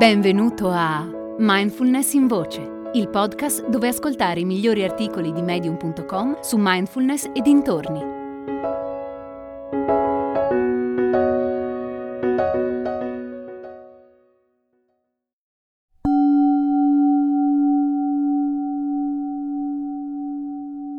[0.00, 6.56] Benvenuto a Mindfulness in Voce, il podcast dove ascoltare i migliori articoli di medium.com su
[6.58, 8.00] mindfulness e dintorni.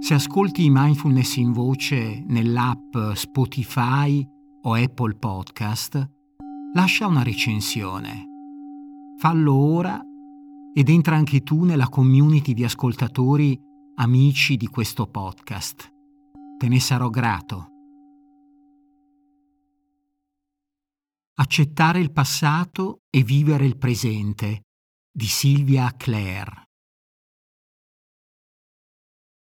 [0.00, 4.22] Se ascolti Mindfulness in Voce nell'app Spotify
[4.64, 6.06] o Apple Podcast,
[6.74, 8.29] lascia una recensione
[9.20, 10.00] Fallo ora
[10.72, 13.54] ed entra anche tu nella community di ascoltatori
[13.96, 15.92] amici di questo podcast.
[16.56, 17.66] Te ne sarò grato.
[21.34, 24.62] Accettare il passato e vivere il presente
[25.12, 26.70] di Silvia Clare.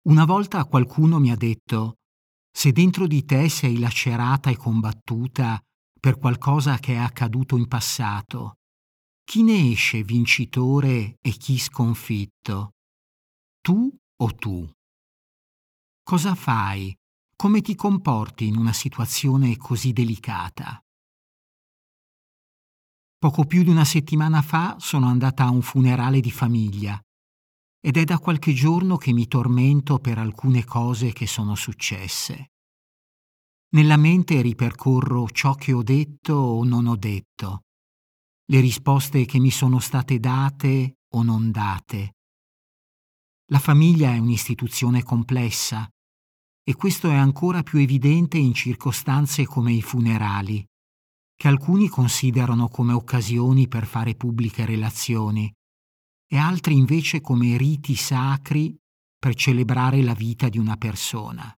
[0.07, 1.97] Una volta qualcuno mi ha detto,
[2.51, 5.61] se dentro di te sei lacerata e combattuta
[5.99, 8.55] per qualcosa che è accaduto in passato,
[9.29, 12.71] chi ne esce vincitore e chi sconfitto?
[13.61, 14.67] Tu o tu?
[16.01, 16.91] Cosa fai?
[17.35, 20.83] Come ti comporti in una situazione così delicata?
[23.19, 26.99] Poco più di una settimana fa sono andata a un funerale di famiglia
[27.79, 32.47] ed è da qualche giorno che mi tormento per alcune cose che sono successe.
[33.75, 37.65] Nella mente ripercorro ciò che ho detto o non ho detto,
[38.51, 42.15] le risposte che mi sono state date o non date.
[43.51, 45.87] La famiglia è un'istituzione complessa
[46.63, 50.65] e questo è ancora più evidente in circostanze come i funerali,
[51.35, 55.51] che alcuni considerano come occasioni per fare pubbliche relazioni
[56.27, 58.75] e altri invece come riti sacri
[59.17, 61.53] per celebrare la vita di una persona.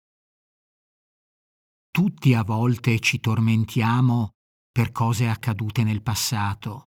[1.92, 4.31] Tutti a volte ci tormentiamo
[4.72, 6.89] per cose accadute nel passato,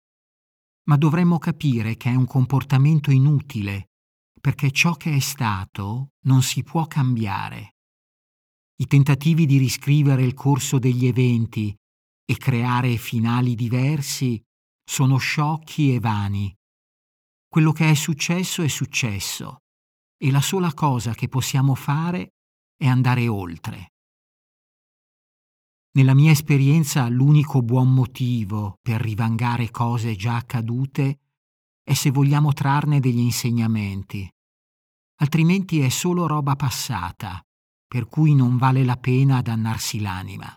[0.88, 3.92] ma dovremmo capire che è un comportamento inutile,
[4.40, 7.76] perché ciò che è stato non si può cambiare.
[8.82, 11.76] I tentativi di riscrivere il corso degli eventi
[12.26, 14.42] e creare finali diversi
[14.84, 16.54] sono sciocchi e vani.
[17.48, 19.60] Quello che è successo è successo
[20.18, 22.34] e la sola cosa che possiamo fare
[22.76, 23.91] è andare oltre.
[25.94, 31.20] Nella mia esperienza l'unico buon motivo per rivangare cose già accadute
[31.84, 34.30] è se vogliamo trarne degli insegnamenti.
[35.18, 37.42] Altrimenti è solo roba passata,
[37.86, 40.56] per cui non vale la pena dannarsi l'anima.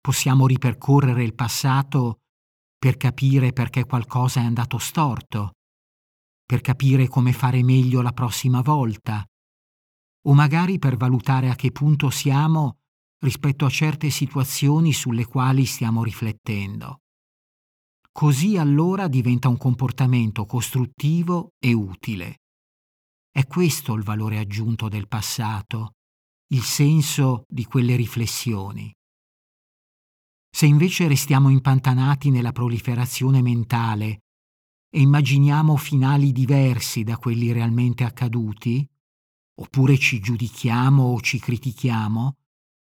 [0.00, 2.20] Possiamo ripercorrere il passato
[2.78, 5.56] per capire perché qualcosa è andato storto,
[6.46, 9.22] per capire come fare meglio la prossima volta,
[10.22, 12.77] o magari per valutare a che punto siamo
[13.20, 17.00] rispetto a certe situazioni sulle quali stiamo riflettendo.
[18.12, 22.40] Così allora diventa un comportamento costruttivo e utile.
[23.30, 25.92] È questo il valore aggiunto del passato,
[26.48, 28.92] il senso di quelle riflessioni.
[30.50, 34.22] Se invece restiamo impantanati nella proliferazione mentale
[34.90, 38.84] e immaginiamo finali diversi da quelli realmente accaduti,
[39.60, 42.37] oppure ci giudichiamo o ci critichiamo,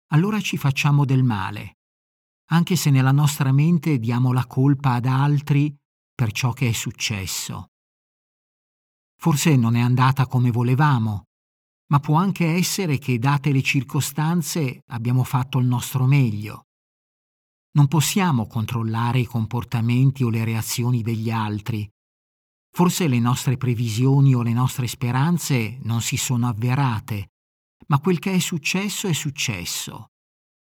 [0.08, 1.78] allora ci facciamo del male,
[2.50, 5.74] anche se nella nostra mente diamo la colpa ad altri
[6.14, 7.68] per ciò che è successo.
[9.20, 11.24] Forse non è andata come volevamo,
[11.90, 16.66] ma può anche essere che, date le circostanze, abbiamo fatto il nostro meglio.
[17.72, 21.88] Non possiamo controllare i comportamenti o le reazioni degli altri.
[22.70, 27.30] Forse le nostre previsioni o le nostre speranze non si sono avverate
[27.90, 30.12] ma quel che è successo è successo.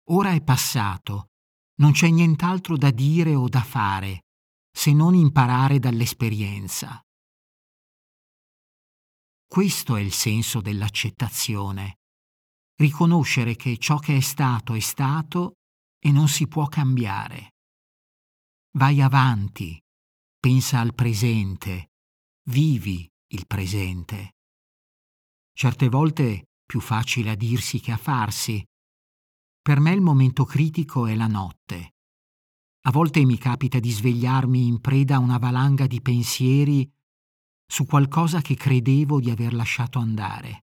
[0.09, 1.29] Ora è passato,
[1.79, 4.25] non c'è nient'altro da dire o da fare,
[4.71, 7.01] se non imparare dall'esperienza.
[9.45, 11.97] Questo è il senso dell'accettazione.
[12.75, 15.55] Riconoscere che ciò che è stato è stato
[15.99, 17.55] e non si può cambiare.
[18.77, 19.81] Vai avanti,
[20.39, 21.89] pensa al presente,
[22.49, 24.35] vivi il presente.
[25.51, 28.63] Certe volte più facile a dirsi che a farsi.
[29.59, 31.95] Per me il momento critico è la notte.
[32.81, 36.87] A volte mi capita di svegliarmi in preda a una valanga di pensieri
[37.65, 40.65] su qualcosa che credevo di aver lasciato andare.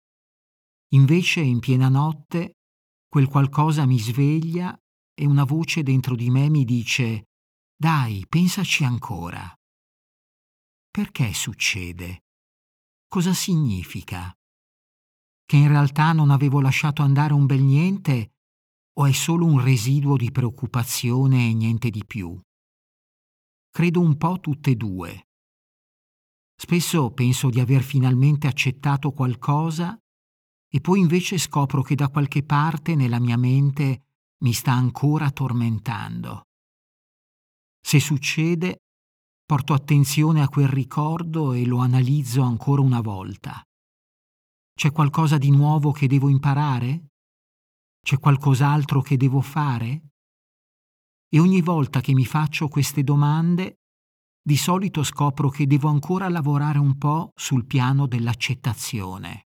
[0.89, 2.57] Invece, in piena notte,
[3.09, 4.79] quel qualcosa mi sveglia
[5.15, 7.29] e una voce dentro di me mi dice
[7.75, 9.51] Dai, pensaci ancora.
[10.91, 12.19] Perché succede?
[13.07, 14.36] Cosa significa?
[15.47, 18.33] Che in realtà non avevo lasciato andare un bel niente
[18.99, 22.39] o è solo un residuo di preoccupazione e niente di più?
[23.77, 25.27] credo un po' tutte e due.
[26.59, 29.95] Spesso penso di aver finalmente accettato qualcosa
[30.67, 34.05] e poi invece scopro che da qualche parte nella mia mente
[34.39, 36.45] mi sta ancora tormentando.
[37.79, 38.79] Se succede,
[39.45, 43.61] porto attenzione a quel ricordo e lo analizzo ancora una volta.
[44.77, 47.07] C'è qualcosa di nuovo che devo imparare?
[47.99, 50.09] C'è qualcos'altro che devo fare?
[51.29, 53.79] E ogni volta che mi faccio queste domande,
[54.39, 59.47] di solito scopro che devo ancora lavorare un po' sul piano dell'accettazione.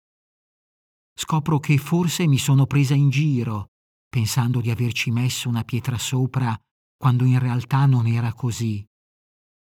[1.14, 3.68] Scopro che forse mi sono presa in giro,
[4.10, 6.60] pensando di averci messo una pietra sopra
[6.98, 8.84] quando in realtà non era così.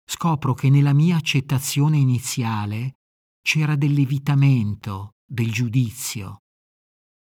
[0.05, 2.99] Scopro che nella mia accettazione iniziale
[3.43, 6.43] c'era dell'evitamento, del giudizio.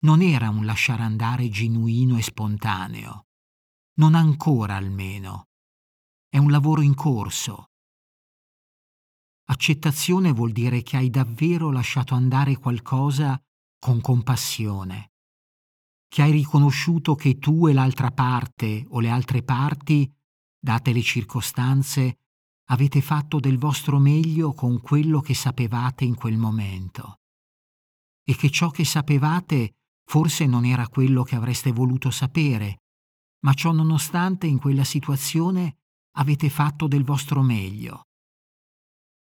[0.00, 3.26] Non era un lasciare andare genuino e spontaneo.
[3.98, 5.50] Non ancora almeno.
[6.28, 7.66] È un lavoro in corso.
[9.44, 13.40] Accettazione vuol dire che hai davvero lasciato andare qualcosa
[13.78, 15.12] con compassione,
[16.08, 20.12] che hai riconosciuto che tu e l'altra parte o le altre parti,
[20.58, 22.18] date le circostanze,
[22.70, 27.18] avete fatto del vostro meglio con quello che sapevate in quel momento
[28.24, 29.74] e che ciò che sapevate
[30.04, 32.82] forse non era quello che avreste voluto sapere,
[33.44, 35.78] ma ciò nonostante in quella situazione
[36.16, 38.02] avete fatto del vostro meglio.